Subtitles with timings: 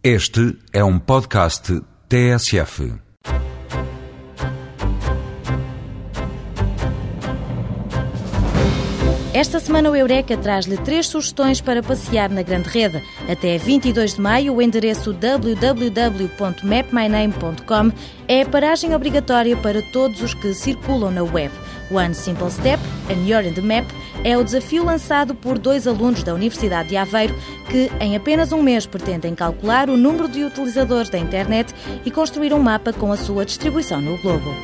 [0.00, 2.94] Este é um podcast TSF.
[9.34, 13.02] Esta semana o Eureka traz-lhe três sugestões para passear na grande rede.
[13.28, 17.90] Até 22 de maio, o endereço www.mapmyname.com
[18.28, 21.52] é a paragem obrigatória para todos os que circulam na web.
[21.90, 22.80] One Simple Step
[23.10, 23.86] and You're in the Map
[24.28, 27.34] é o desafio lançado por dois alunos da Universidade de Aveiro
[27.70, 31.74] que, em apenas um mês, pretendem calcular o número de utilizadores da internet
[32.04, 34.54] e construir um mapa com a sua distribuição no globo.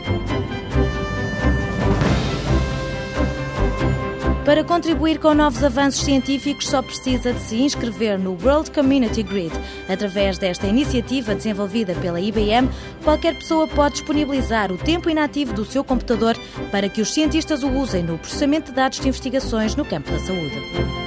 [4.44, 9.52] Para contribuir com novos avanços científicos, só precisa de se inscrever no World Community Grid.
[9.88, 12.68] Através desta iniciativa desenvolvida pela IBM,
[13.02, 16.36] qualquer pessoa pode disponibilizar o tempo inativo do seu computador
[16.70, 20.18] para que os cientistas o usem no processamento de dados de investigações no campo da
[20.18, 21.03] saúde.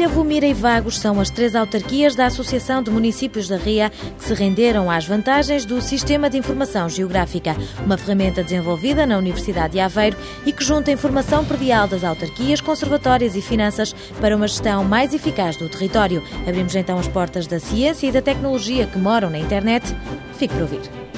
[0.00, 4.24] Ilha, Vomira e Vagos são as três autarquias da Associação de Municípios da Ria que
[4.24, 9.80] se renderam às vantagens do Sistema de Informação Geográfica, uma ferramenta desenvolvida na Universidade de
[9.80, 15.12] Aveiro e que junta informação predial das autarquias, conservatórias e finanças para uma gestão mais
[15.12, 16.22] eficaz do território.
[16.48, 19.94] Abrimos então as portas da ciência e da tecnologia que moram na internet.
[20.38, 21.09] Fique por ouvir.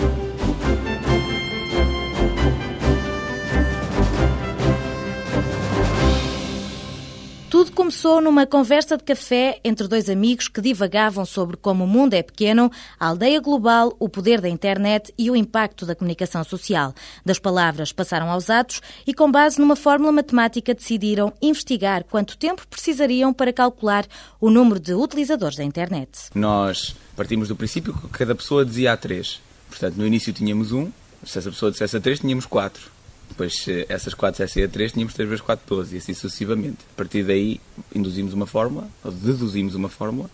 [8.03, 12.22] Começou numa conversa de café entre dois amigos que divagavam sobre como o mundo é
[12.22, 16.92] pequeno, a aldeia global, o poder da internet e o impacto da comunicação social.
[17.25, 22.67] Das palavras passaram aos atos e, com base numa fórmula matemática, decidiram investigar quanto tempo
[22.67, 24.05] precisariam para calcular
[24.41, 26.11] o número de utilizadores da internet.
[26.34, 29.41] Nós partimos do princípio que cada pessoa dizia a três.
[29.69, 30.91] Portanto, no início tínhamos um,
[31.25, 32.91] se essa pessoa dissesse a três, tínhamos quatro.
[33.33, 36.78] Depois, essas 4 dissessem a 3, tínhamos 3 vezes 4, 12, e assim sucessivamente.
[36.92, 37.58] A partir daí,
[37.94, 40.30] induzimos uma fórmula, ou deduzimos uma fórmula,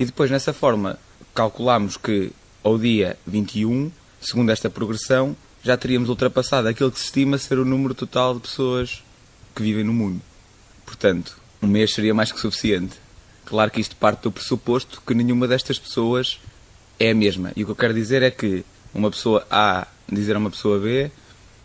[0.00, 0.98] e depois, nessa fórmula,
[1.34, 2.32] calculámos que
[2.64, 7.66] ao dia 21, segundo esta progressão, já teríamos ultrapassado aquilo que se estima ser o
[7.66, 9.04] número total de pessoas
[9.54, 10.20] que vivem no mundo.
[10.86, 12.96] Portanto, um mês seria mais que suficiente.
[13.44, 16.40] Claro que isto parte do pressuposto que nenhuma destas pessoas
[16.98, 17.52] é a mesma.
[17.54, 18.64] E o que eu quero dizer é que
[18.94, 21.10] uma pessoa A dizer a uma pessoa B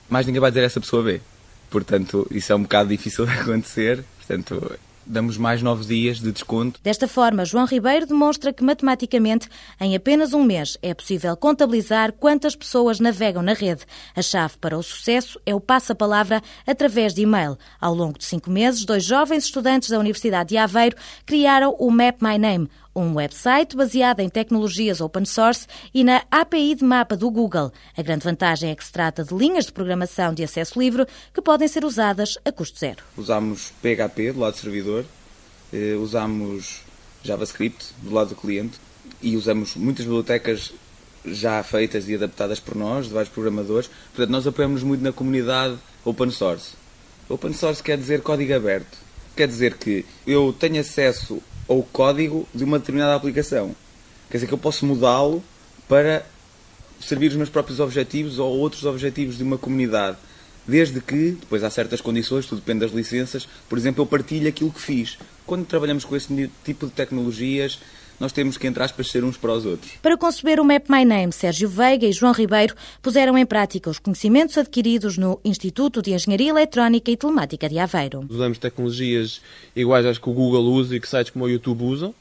[0.09, 1.22] mais ninguém vai dizer essa pessoa B.
[1.69, 4.03] Portanto, isso é um bocado difícil de acontecer.
[4.18, 6.79] Portanto, damos mais nove dias de desconto.
[6.84, 9.47] Desta forma, João Ribeiro demonstra que matematicamente,
[9.79, 13.85] em apenas um mês, é possível contabilizar quantas pessoas navegam na rede.
[14.16, 17.57] A chave para o sucesso é o passa-palavra através de e-mail.
[17.79, 22.22] Ao longo de cinco meses, dois jovens estudantes da Universidade de Aveiro criaram o Map
[22.22, 27.30] My Name, um website baseado em tecnologias open source e na API de mapa do
[27.30, 27.72] Google.
[27.96, 31.41] A grande vantagem é que se trata de linhas de programação de acesso livre que
[31.41, 33.03] podem ser usadas a custo zero.
[33.16, 35.06] Usamos PHP do lado do servidor,
[35.72, 36.81] eh, usamos
[37.24, 38.80] JavaScript do lado do cliente
[39.22, 40.74] e usamos muitas bibliotecas
[41.24, 43.90] já feitas e adaptadas por nós, de vários programadores.
[44.16, 46.72] Portanto, nós apoiamos muito na comunidade open source.
[47.29, 48.97] Open source quer dizer código aberto.
[49.35, 53.75] Quer dizer que eu tenho acesso ou código de uma determinada aplicação.
[54.29, 55.44] Quer dizer que eu posso mudá-lo
[55.88, 56.25] para
[57.00, 60.17] servir os meus próprios objetivos ou outros objetivos de uma comunidade.
[60.67, 64.72] Desde que, depois há certas condições, tudo depende das licenças, por exemplo, eu partilho aquilo
[64.72, 65.17] que fiz.
[65.45, 67.79] Quando trabalhamos com esse tipo de tecnologias,
[68.19, 69.91] nós temos que, entre aspas, ser uns para os outros.
[70.01, 74.00] Para conceber o Map My Name, Sérgio Veiga e João Ribeiro puseram em prática os
[74.00, 78.25] conhecimentos adquiridos no Instituto de Engenharia Eletrónica e Telemática de Aveiro.
[78.29, 79.41] Usamos tecnologias
[79.75, 82.13] iguais às que o Google usa e que sites como o YouTube usam.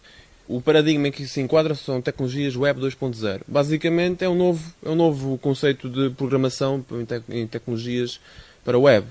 [0.49, 3.41] O paradigma em que se enquadra são tecnologias Web 2.0.
[3.49, 6.85] Basicamente é um, novo, é um novo conceito de programação
[7.29, 8.21] em tecnologias
[8.65, 9.07] para web.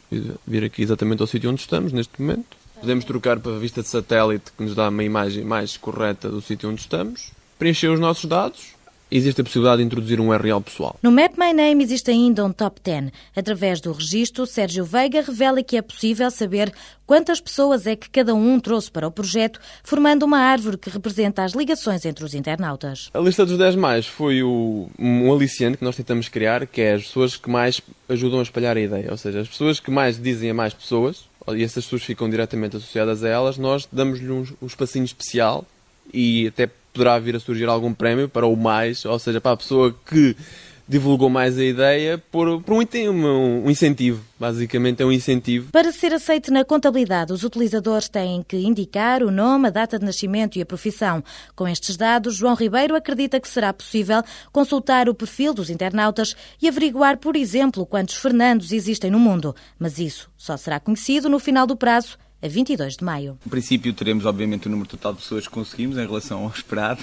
[0.47, 2.57] vir aqui exatamente ao sítio onde estamos neste momento.
[2.81, 6.41] Podemos trocar para a vista de satélite que nos dá uma imagem mais correta do
[6.43, 7.31] sítio onde estamos.
[7.59, 8.75] Preencher os nossos dados
[9.17, 10.97] existe a possibilidade de introduzir um URL pessoal.
[11.01, 13.13] No Map My Name existe ainda um top 10.
[13.37, 16.73] Através do registro, Sérgio Veiga revela que é possível saber
[17.07, 21.45] quantas pessoas é que cada um trouxe para o projeto, formando uma árvore que representa
[21.45, 23.11] as ligações entre os internautas.
[23.15, 26.95] A lista dos 10 mais foi o, um aliciante que nós tentamos criar, que é
[26.95, 29.11] as pessoas que mais ajudam a espalhar a ideia.
[29.11, 31.25] Ou seja, as pessoas que mais dizem a mais pessoas,
[31.55, 35.65] e essas pessoas ficam diretamente associadas a elas, nós damos-lhe um, um espacinho especial
[36.13, 39.57] e até poderá vir a surgir algum prémio para o mais, ou seja, para a
[39.57, 40.37] pessoa que
[40.87, 42.81] divulgou mais a ideia por, por um,
[43.11, 44.23] um, incentivo.
[44.39, 45.73] Basicamente é um incentivo.
[45.73, 50.05] Para ser aceite na contabilidade, os utilizadores têm que indicar o nome, a data de
[50.05, 51.25] nascimento e a profissão.
[51.57, 56.69] Com estes dados, João Ribeiro acredita que será possível consultar o perfil dos internautas e
[56.69, 59.57] averiguar, por exemplo, quantos Fernandos existem no mundo.
[59.79, 63.39] Mas isso só será conhecido no final do prazo a 22 de maio.
[63.43, 67.03] No princípio, teremos, obviamente, o número total de pessoas que conseguimos em relação ao esperado.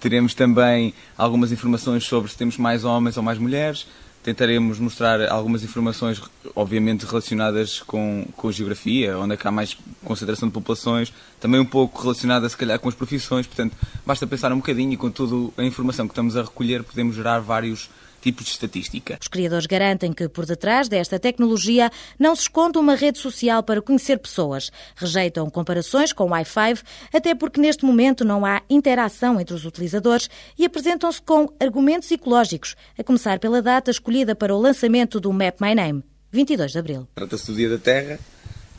[0.00, 3.86] Teremos também algumas informações sobre se temos mais homens ou mais mulheres.
[4.22, 6.22] Tentaremos mostrar algumas informações,
[6.56, 11.60] obviamente, relacionadas com, com a geografia, onde é que há mais concentração de populações, também
[11.60, 13.46] um pouco relacionada, se calhar, com as profissões.
[13.46, 13.76] Portanto,
[14.06, 17.40] basta pensar um bocadinho e com toda a informação que estamos a recolher, podemos gerar
[17.40, 17.90] vários
[18.24, 19.18] tipos de estatística.
[19.20, 23.82] Os criadores garantem que por detrás desta tecnologia não se esconde uma rede social para
[23.82, 24.70] conhecer pessoas.
[24.96, 26.82] Rejeitam comparações com o i5,
[27.12, 32.74] até porque neste momento não há interação entre os utilizadores e apresentam-se com argumentos ecológicos,
[32.98, 37.08] a começar pela data escolhida para o lançamento do Map My Name, 22 de abril.
[37.14, 38.18] Trata-se do Dia da Terra,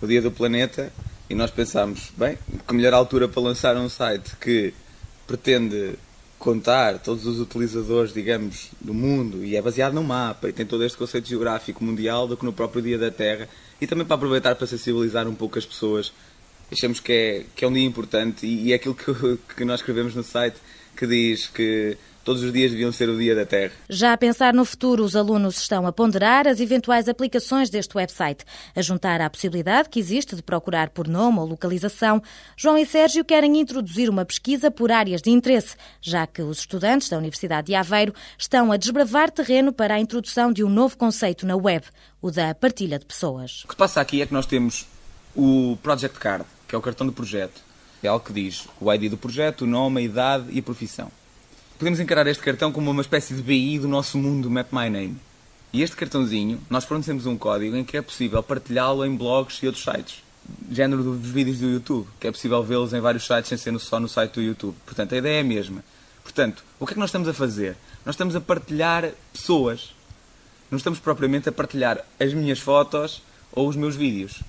[0.01, 0.91] o Dia do Planeta,
[1.29, 2.37] e nós pensámos, bem,
[2.67, 4.73] que melhor altura para lançar um site que
[5.27, 5.95] pretende
[6.45, 10.83] contar todos os utilizadores, digamos, do mundo e é baseado no mapa e tem todo
[10.83, 13.49] este conceito geográfico mundial do que no próprio Dia da Terra
[13.81, 16.13] e também para aproveitar para sensibilizar um pouco as pessoas.
[16.71, 19.05] Achamos que é, que é um dia importante e, e é aquilo que,
[19.57, 20.57] que nós escrevemos no site
[20.95, 23.71] que diz que todos os dias deviam ser o Dia da Terra.
[23.87, 28.43] Já a pensar no futuro, os alunos estão a ponderar as eventuais aplicações deste website,
[28.75, 32.21] a juntar à possibilidade que existe de procurar por nome ou localização.
[32.57, 37.07] João e Sérgio querem introduzir uma pesquisa por áreas de interesse, já que os estudantes
[37.07, 41.45] da Universidade de Aveiro estão a desbravar terreno para a introdução de um novo conceito
[41.45, 41.85] na web,
[42.19, 43.63] o da partilha de pessoas.
[43.65, 44.87] O que passa aqui é que nós temos
[45.35, 47.61] o Project Card, que é o cartão do projeto.
[48.01, 51.11] É algo que diz o ID do projeto, o nome, a idade e a profissão
[51.77, 55.17] podemos encarar este cartão como uma espécie de BI do nosso mundo Map My Name.
[55.73, 59.67] E este cartãozinho, nós fornecemos um código em que é possível partilhá-lo em blogs e
[59.67, 60.23] outros sites.
[60.71, 63.99] Género dos vídeos do YouTube, que é possível vê-los em vários sites sem ser só
[63.99, 64.75] no site do YouTube.
[64.85, 65.83] Portanto, a ideia é a mesma.
[66.23, 67.75] Portanto, o que é que nós estamos a fazer?
[68.05, 69.93] Nós estamos a partilhar pessoas.
[70.71, 74.39] Não estamos propriamente a partilhar as minhas fotos ou os meus vídeos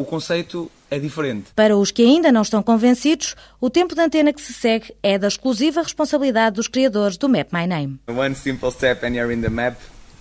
[0.00, 1.50] o conceito é diferente.
[1.54, 5.18] Para os que ainda não estão convencidos, o tempo de antena que se segue é
[5.18, 8.00] da exclusiva responsabilidade dos criadores do Map My Name.
[8.08, 9.76] One simple step and you're in the map.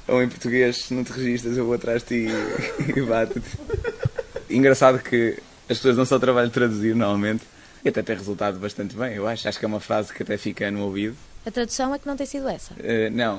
[0.09, 2.33] Ou em português, se não te registras, eu vou atrás de ti
[2.93, 3.47] e bato-te.
[4.49, 5.37] Engraçado que
[5.69, 7.43] as pessoas não só trabalham de traduzir normalmente,
[7.85, 9.47] e até tem resultado bastante bem, eu acho.
[9.47, 11.15] Acho que é uma frase que até fica no ouvido.
[11.45, 12.73] A tradução é que não tem sido essa?
[12.73, 13.37] Uh, não.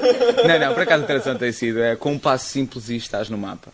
[0.48, 1.82] não, não, por acaso a tradução tem sido.
[1.82, 3.70] É com um passo simples e estás no mapa.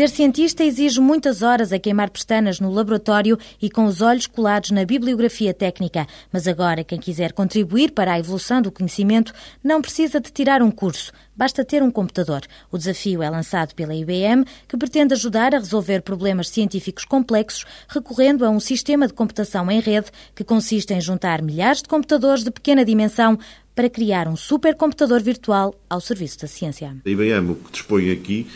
[0.00, 4.70] Ser cientista exige muitas horas a queimar pestanas no laboratório e com os olhos colados
[4.70, 6.06] na bibliografia técnica.
[6.32, 9.30] Mas agora, quem quiser contribuir para a evolução do conhecimento
[9.62, 12.40] não precisa de tirar um curso, basta ter um computador.
[12.72, 18.46] O desafio é lançado pela IBM, que pretende ajudar a resolver problemas científicos complexos recorrendo
[18.46, 22.50] a um sistema de computação em rede que consiste em juntar milhares de computadores de
[22.50, 23.38] pequena dimensão
[23.74, 26.96] para criar um supercomputador virtual ao serviço da ciência.
[27.04, 28.46] A IBM o que dispõe aqui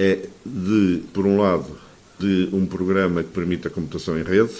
[0.00, 1.66] é de, por um lado,
[2.18, 4.54] de um programa que permite a computação em rede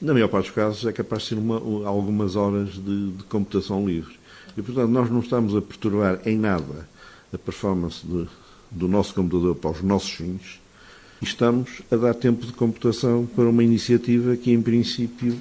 [0.00, 1.56] na maior parte dos casos, é capaz de ser uma,
[1.86, 4.14] algumas horas de, de, computação livre.
[4.56, 6.88] E, portanto, nós não estamos a perturbar em nada
[7.32, 8.26] a performance de,
[8.70, 10.60] do nosso computador para os nossos fins.
[11.20, 15.38] Estamos a dar tempo de computação para uma iniciativa que, em princípio,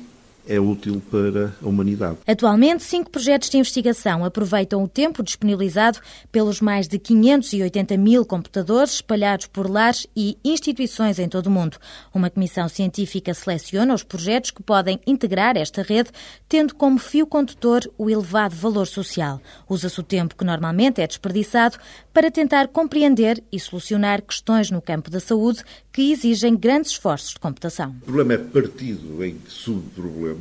[0.48, 2.18] é útil para a humanidade.
[2.26, 6.00] Atualmente, cinco projetos de investigação aproveitam o tempo disponibilizado
[6.32, 11.78] pelos mais de 580 mil computadores espalhados por lares e instituições em todo o mundo.
[12.14, 16.10] Uma comissão científica seleciona os projetos que podem integrar esta rede,
[16.48, 19.42] tendo como fio condutor o elevado valor social.
[19.70, 21.78] Usa-se o tempo que normalmente é desperdiçado
[22.14, 27.40] para tentar compreender e solucionar questões no campo da saúde que exigem grandes esforços de
[27.40, 27.96] computação.
[28.02, 30.37] O problema é partido em subproblemas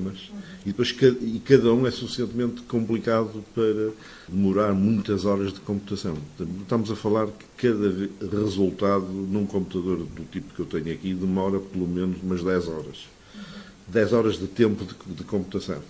[0.65, 3.91] e depois e cada um é suficientemente complicado para
[4.29, 6.17] demorar muitas horas de computação.
[6.61, 11.59] Estamos a falar que cada resultado num computador do tipo que eu tenho aqui demora
[11.59, 13.09] pelo menos umas 10 horas.
[13.89, 15.81] 10 horas de tempo de, de computação.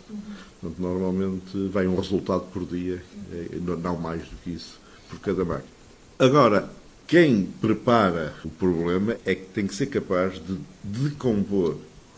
[0.61, 5.45] Portanto, normalmente vai um resultado por dia, eh, não mais do que isso, por cada
[5.45, 5.77] máquina.
[6.19, 6.69] Agora,
[7.07, 11.77] quem prepara o problema é que tem que ser capaz de decompor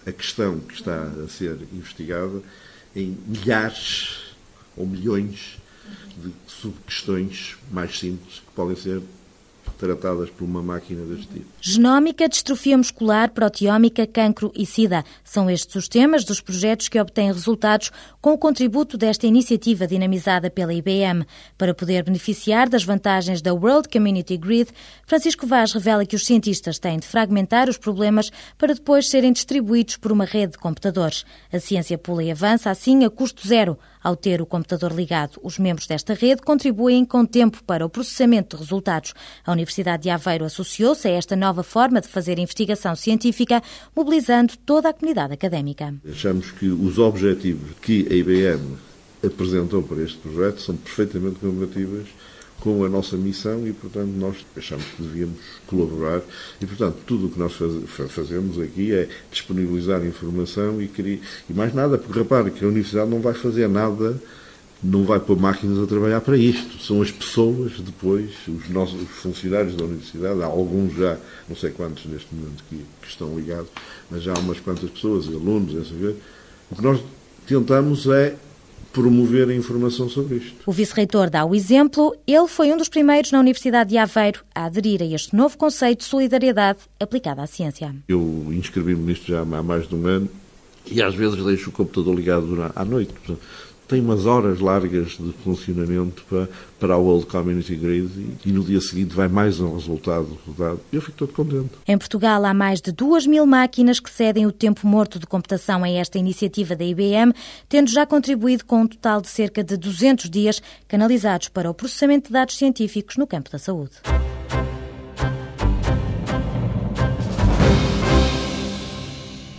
[0.08, 2.42] a questão que está a ser investigada
[2.96, 4.34] em milhares
[4.76, 5.58] ou milhões
[6.16, 9.02] de subquestões mais simples que podem ser
[9.76, 11.46] tratadas por uma máquina deste tipo.
[11.60, 15.04] Genómica, distrofia muscular, proteómica, cancro e SIDA.
[15.24, 20.50] São estes os temas dos projetos que obtêm resultados com o contributo desta iniciativa dinamizada
[20.50, 21.26] pela IBM.
[21.56, 24.70] Para poder beneficiar das vantagens da World Community Grid,
[25.06, 29.96] Francisco Vaz revela que os cientistas têm de fragmentar os problemas para depois serem distribuídos
[29.96, 31.24] por uma rede de computadores.
[31.52, 33.78] A ciência pula e avança assim a custo zero.
[34.08, 38.56] Ao ter o computador ligado, os membros desta rede contribuem com tempo para o processamento
[38.56, 39.12] de resultados.
[39.44, 43.62] A Universidade de Aveiro associou-se a esta nova forma de fazer investigação científica,
[43.94, 45.94] mobilizando toda a comunidade académica.
[46.10, 48.78] Achamos que os objetivos que a IBM
[49.22, 52.08] apresentou para este projeto são perfeitamente compatíveis
[52.60, 56.22] com a nossa missão e, portanto, nós achamos que devíamos colaborar
[56.60, 61.52] e, portanto, tudo o que nós faz, fazemos aqui é disponibilizar informação e, querer, e
[61.52, 64.20] mais nada, porque repare que a Universidade não vai fazer nada,
[64.82, 66.82] não vai pôr máquinas a trabalhar para isto.
[66.82, 71.16] São as pessoas depois, os nossos funcionários da Universidade, há alguns já,
[71.48, 73.68] não sei quantos neste momento que, que estão ligados,
[74.10, 76.16] mas já há umas quantas pessoas, alunos, é saber.
[76.70, 77.00] O que nós
[77.46, 78.36] tentamos é
[78.98, 80.56] promover a informação sobre isto.
[80.66, 82.16] O vice-reitor dá o exemplo.
[82.26, 86.00] Ele foi um dos primeiros na Universidade de Aveiro a aderir a este novo conceito
[86.00, 87.94] de solidariedade aplicada à ciência.
[88.08, 90.28] Eu inscrevi-me nisto já há mais de um ano
[90.90, 93.12] e às vezes deixo o computador ligado à noite
[93.88, 98.62] tem umas horas largas de funcionamento para, para a World Community Grid e, e no
[98.62, 100.80] dia seguinte vai mais um resultado rodado.
[100.92, 101.70] Eu fico todo contente.
[101.86, 105.82] Em Portugal há mais de duas mil máquinas que cedem o tempo morto de computação
[105.82, 107.32] a esta iniciativa da IBM,
[107.68, 112.28] tendo já contribuído com um total de cerca de 200 dias canalizados para o processamento
[112.28, 113.92] de dados científicos no campo da saúde.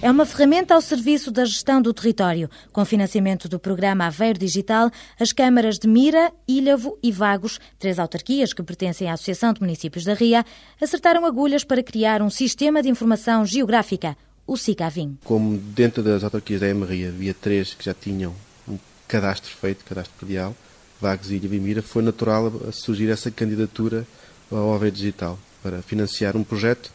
[0.01, 2.49] É uma ferramenta ao serviço da gestão do território.
[2.71, 4.89] Com financiamento do programa Aveiro Digital,
[5.19, 10.05] as câmaras de Mira, Ilhavo e Vagos, três autarquias que pertencem à Associação de Municípios
[10.05, 10.45] da Ria,
[10.79, 14.15] acertaram agulhas para criar um sistema de informação geográfica,
[14.47, 15.17] o SICAVIM.
[15.25, 18.33] Como dentro das autarquias da Emerria havia três que já tinham
[18.69, 20.55] um cadastro feito, cadastro predial,
[21.01, 24.07] Vagos, Ilhavo e Mira, foi natural surgir essa candidatura
[24.49, 26.89] ao Aveiro Digital para financiar um projeto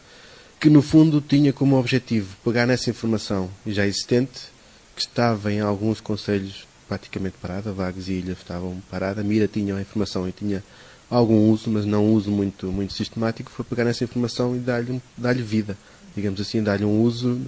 [0.61, 4.53] que no fundo tinha como objetivo pegar nessa informação já existente,
[4.95, 9.81] que estava em alguns conselhos praticamente parada, Vagos e Ilha estavam parada, Mira tinha a
[9.81, 10.63] informação e tinha
[11.11, 15.01] algum uso, mas não um uso muito, muito sistemático, foi pegar nessa informação e dar-lhe
[15.17, 15.77] dar vida,
[16.15, 17.41] digamos assim, dar-lhe um uso,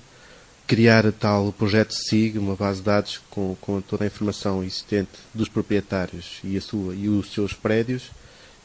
[0.67, 5.49] criar tal projeto SIG, uma base de dados com, com toda a informação existente dos
[5.49, 8.11] proprietários e, a sua, e os seus prédios,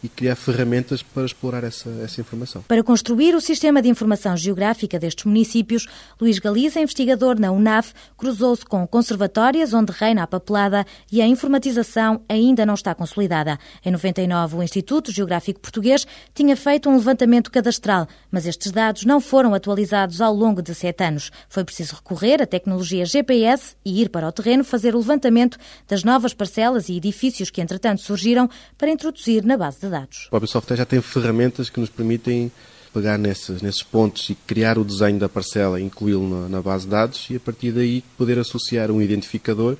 [0.03, 2.63] e criar ferramentas para explorar essa, essa informação.
[2.67, 5.87] Para construir o sistema de informação geográfica destes municípios,
[6.19, 12.21] Luís Galiza, investigador na UNAF, cruzou-se com conservatórias onde reina a papelada e a informatização
[12.27, 13.59] ainda não está consolidada.
[13.85, 19.21] Em 99, o Instituto Geográfico Português tinha feito um levantamento cadastral, mas estes dados não
[19.21, 21.31] foram atualizados ao longo de sete anos.
[21.47, 26.03] Foi preciso recorrer à tecnologia GPS e ir para o terreno fazer o levantamento das
[26.03, 30.25] novas parcelas e edifícios que, entretanto, surgiram para introduzir na base de dados.
[30.27, 32.51] O próprio software já tem ferramentas que nos permitem
[32.93, 36.91] pegar nesses, nesses pontos e criar o desenho da parcela, incluí-lo na, na, base de
[36.91, 39.77] dados e a partir daí poder associar um identificador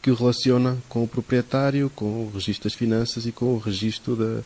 [0.00, 4.16] que o relaciona com o proprietário, com o registro das finanças e com o registro
[4.16, 4.42] da,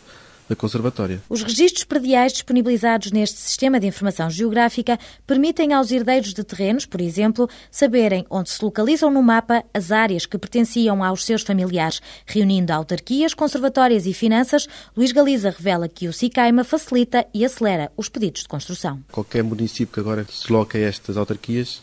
[0.48, 1.20] da Conservatória.
[1.28, 7.00] Os registros prediais disponibilizados neste sistema de informação geográfica permitem aos herdeiros de terrenos, por
[7.00, 12.00] exemplo, saberem onde se localizam no mapa as áreas que pertenciam aos seus familiares.
[12.24, 18.08] Reunindo autarquias, conservatórias e finanças, Luís Galiza revela que o SICAIMA facilita e acelera os
[18.08, 19.02] pedidos de construção.
[19.10, 21.82] Qualquer município que agora se a estas autarquias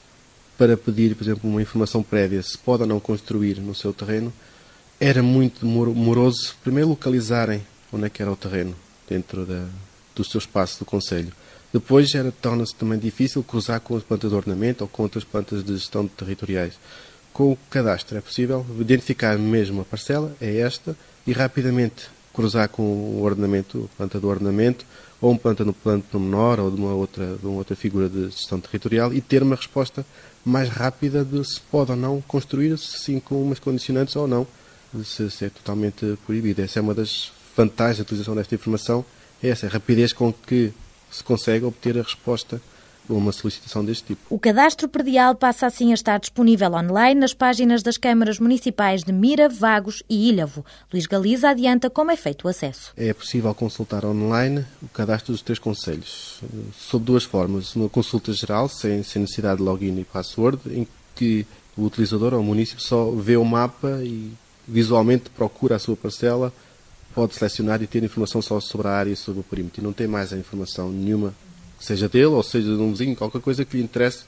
[0.58, 4.32] para pedir, por exemplo, uma informação prévia se pode ou não construir no seu terreno,
[5.00, 7.62] era muito moroso primeiro localizarem
[7.94, 8.76] onde é que era o terreno
[9.08, 9.66] dentro da,
[10.16, 11.32] do seu espaço do Conselho.
[11.72, 15.74] Depois torna-se também difícil cruzar com as plantas de ornamento ou com outras plantas de
[15.74, 16.74] gestão territoriais.
[17.32, 20.96] Com o cadastro é possível identificar mesmo a parcela, é esta,
[21.26, 24.86] e rapidamente cruzar com o ornamento, planta do ornamento,
[25.20, 28.26] ou um planta no plano menor ou de uma outra, de uma outra figura de
[28.30, 30.06] gestão territorial e ter uma resposta
[30.46, 34.46] mais rápida de se pode ou não construir, sim com umas condicionantes ou não,
[35.04, 36.62] se, se é totalmente proibido.
[36.62, 39.06] Essa é uma das vantagem da utilização desta informação
[39.42, 40.72] é essa, a rapidez com que
[41.12, 42.62] se consegue obter a resposta
[43.10, 44.22] a uma solicitação deste tipo.
[44.30, 49.12] O cadastro predial passa assim a estar disponível online nas páginas das câmaras municipais de
[49.12, 50.66] Mira, Vagos e Ilhavo.
[50.92, 52.94] Luís Galiza adianta como é feito o acesso.
[52.96, 56.42] É possível consultar online o cadastro dos três conselhos,
[56.78, 57.76] sob duas formas.
[57.76, 61.46] Uma consulta geral, sem, sem necessidade de login e password, em que
[61.76, 64.32] o utilizador ou o município só vê o mapa e
[64.68, 66.54] visualmente procura a sua parcela
[67.14, 69.82] pode selecionar e ter informação só sobre a área e sobre o perímetro.
[69.82, 71.34] E não tem mais a informação nenhuma,
[71.80, 74.26] seja dele ou seja de um vizinho, qualquer coisa que lhe interesse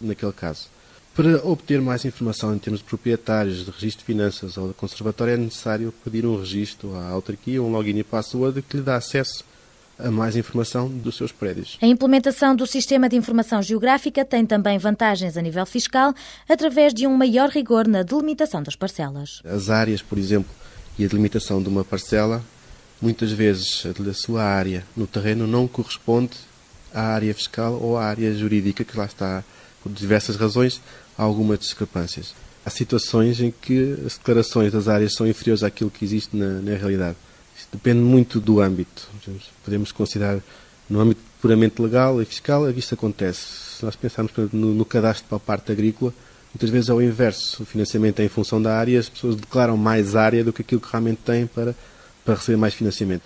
[0.00, 0.68] naquele caso.
[1.14, 5.32] Para obter mais informação em termos de proprietários, de registro de finanças ou de conservatório,
[5.32, 9.42] é necessário pedir um registro à autarquia, um login e password que lhe dá acesso
[9.98, 11.78] a mais informação dos seus prédios.
[11.80, 16.12] A implementação do sistema de informação geográfica tem também vantagens a nível fiscal,
[16.46, 19.40] através de um maior rigor na delimitação das parcelas.
[19.42, 20.50] As áreas, por exemplo,
[20.98, 22.42] e a delimitação de uma parcela,
[23.00, 26.36] muitas vezes a sua área no terreno não corresponde
[26.92, 29.44] à área fiscal ou à área jurídica, que lá está,
[29.82, 30.80] por diversas razões,
[31.16, 32.34] há algumas discrepâncias.
[32.64, 36.74] Há situações em que as declarações das áreas são inferiores àquilo que existe na, na
[36.74, 37.16] realidade.
[37.56, 39.08] Isto depende muito do âmbito.
[39.64, 40.40] Podemos considerar
[40.88, 43.40] no âmbito puramente legal e fiscal, isto acontece.
[43.78, 46.12] Se nós pensarmos no, no cadastro para a parte agrícola,
[46.56, 47.62] Muitas vezes é o inverso.
[47.62, 50.80] O financiamento é em função da área, as pessoas declaram mais área do que aquilo
[50.80, 51.74] que realmente têm para,
[52.24, 53.20] para receber mais financiamento.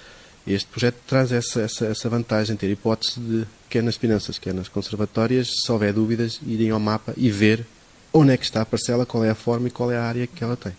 [0.45, 4.67] Este projeto traz essa, essa, essa vantagem, ter hipótese de, quer nas finanças, quer nas
[4.67, 7.65] conservatórias, se houver dúvidas, irem ao mapa e ver
[8.13, 10.27] onde é que está a parcela, qual é a forma e qual é a área
[10.27, 10.73] que ela tem.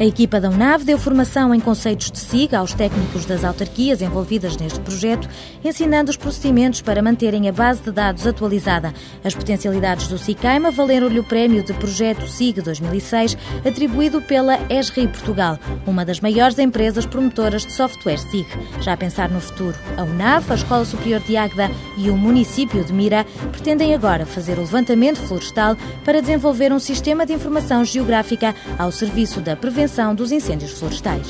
[0.00, 4.56] A equipa da UNAV deu formação em conceitos de SIGA aos técnicos das autarquias envolvidas
[4.56, 5.28] neste projeto,
[5.64, 8.94] ensinando os procedimentos para manterem a base de dados atualizada.
[9.24, 15.58] As potencialidades do SICAIMA valeram-lhe o prémio de Projeto SIG 2006, atribuído pela ESRI Portugal,
[15.84, 18.46] uma das maiores empresas promotoras de software SIG.
[18.80, 22.84] Já a pensar no futuro, a UNAV, a Escola Superior de Águeda e o município
[22.84, 28.54] de Mira pretendem agora fazer o levantamento florestal para desenvolver um sistema de informação geográfica
[28.78, 31.26] ao serviço da prevenção prevenção dos incêndios florestais.